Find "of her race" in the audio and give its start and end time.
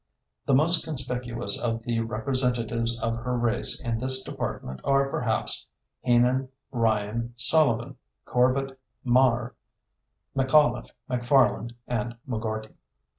3.01-3.79